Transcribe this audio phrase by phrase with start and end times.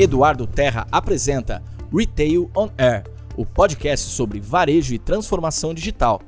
[0.00, 1.60] Eduardo Terra apresenta
[1.92, 3.02] Retail on Air,
[3.36, 6.22] o podcast sobre varejo e transformação digital.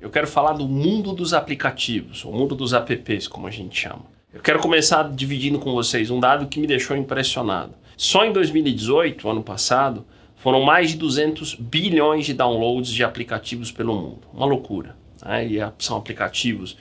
[0.00, 4.02] Eu quero falar do mundo dos aplicativos, o mundo dos apps, como a gente chama.
[4.34, 7.74] Eu quero começar dividindo com vocês um dado que me deixou impressionado.
[7.96, 10.04] Só em 2018, ano passado,
[10.34, 14.22] foram mais de 200 bilhões de downloads de aplicativos pelo mundo.
[14.34, 14.96] Uma loucura.
[15.24, 15.46] Né?
[15.46, 16.76] E são aplicativos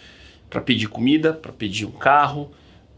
[0.49, 2.49] para pedir comida, para pedir um carro,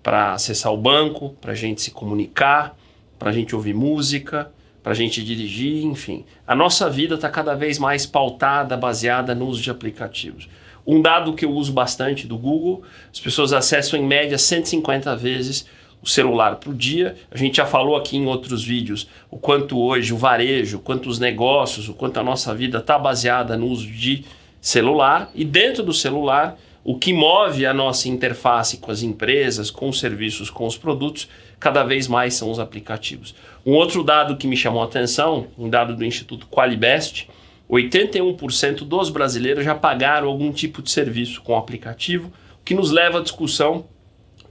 [0.02, 2.76] para acessar o banco, para a gente se comunicar,
[3.18, 4.52] para a gente ouvir música,
[4.82, 6.26] para a gente dirigir, enfim.
[6.48, 10.50] A nossa vida está cada vez mais pautada, baseada no uso de aplicativos.
[10.88, 15.66] Um dado que eu uso bastante do Google, as pessoas acessam em média 150 vezes
[16.02, 17.16] o celular por dia.
[17.30, 21.10] A gente já falou aqui em outros vídeos o quanto hoje o varejo, o quanto
[21.10, 24.24] os negócios, o quanto a nossa vida está baseada no uso de
[24.62, 25.30] celular.
[25.36, 26.58] E dentro do celular,
[26.90, 31.30] o que move a nossa interface com as empresas, com os serviços, com os produtos,
[31.60, 33.36] cada vez mais são os aplicativos.
[33.64, 37.28] Um outro dado que me chamou a atenção, um dado do Instituto Qualibest,
[37.70, 43.20] 81% dos brasileiros já pagaram algum tipo de serviço com aplicativo, o que nos leva
[43.20, 43.86] à discussão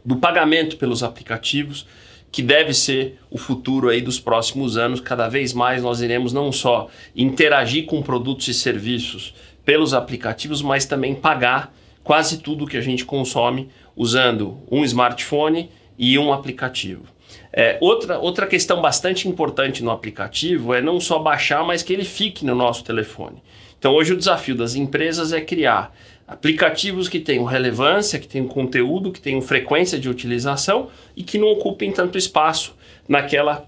[0.04, 1.88] do pagamento pelos aplicativos,
[2.30, 5.00] que deve ser o futuro aí dos próximos anos.
[5.00, 10.86] Cada vez mais nós iremos não só interagir com produtos e serviços pelos aplicativos, mas
[10.86, 11.74] também pagar
[12.08, 17.02] quase tudo que a gente consome usando um smartphone e um aplicativo.
[17.52, 22.06] É, outra, outra questão bastante importante no aplicativo é não só baixar, mas que ele
[22.06, 23.42] fique no nosso telefone.
[23.78, 25.94] Então, hoje o desafio das empresas é criar
[26.26, 31.48] aplicativos que tenham relevância, que tenham conteúdo, que tenham frequência de utilização e que não
[31.48, 32.74] ocupem tanto espaço
[33.06, 33.66] naquela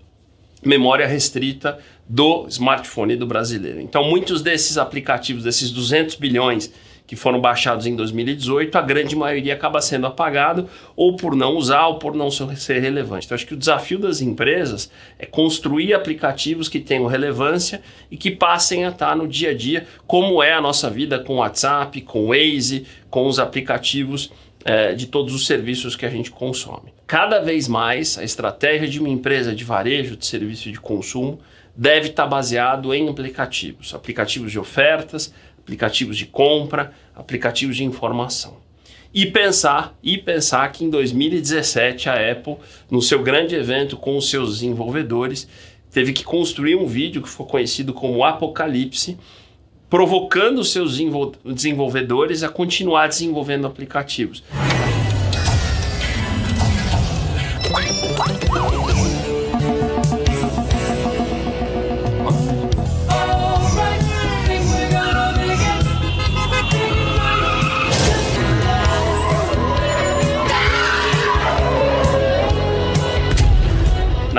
[0.65, 3.83] memória restrita do smartphone do brasileiro.
[3.83, 6.73] Então, muitos desses aplicativos, desses 200 bilhões
[7.11, 11.89] que foram baixados em 2018, a grande maioria acaba sendo apagado ou por não usar
[11.89, 13.27] ou por não ser relevante.
[13.27, 18.31] Então, acho que o desafio das empresas é construir aplicativos que tenham relevância e que
[18.31, 22.01] passem a estar no dia a dia, como é a nossa vida com o WhatsApp,
[22.03, 24.31] com o Waze, com os aplicativos
[24.65, 26.93] é, de todos os serviços que a gente consome.
[27.07, 31.41] Cada vez mais, a estratégia de uma empresa de varejo, de serviço de consumo,
[31.75, 38.59] deve estar baseado em aplicativos, aplicativos de ofertas, aplicativos de compra, aplicativos de informação.
[39.13, 42.57] E pensar, e pensar que em 2017 a Apple,
[42.91, 45.49] no seu grande evento com os seus desenvolvedores,
[45.91, 49.19] teve que construir um vídeo que foi conhecido como Apocalipse,
[49.91, 50.99] provocando seus
[51.45, 54.43] desenvolvedores a continuar desenvolvendo aplicativos.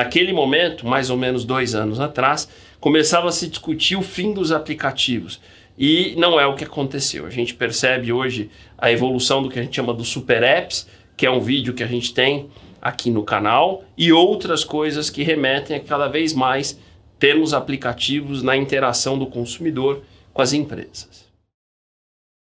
[0.01, 4.51] Naquele momento, mais ou menos dois anos atrás, começava a se discutir o fim dos
[4.51, 5.39] aplicativos.
[5.77, 7.27] E não é o que aconteceu.
[7.27, 11.23] A gente percebe hoje a evolução do que a gente chama dos super apps, que
[11.23, 12.49] é um vídeo que a gente tem
[12.81, 16.79] aqui no canal, e outras coisas que remetem a cada vez mais
[17.19, 20.01] termos aplicativos na interação do consumidor
[20.33, 21.30] com as empresas.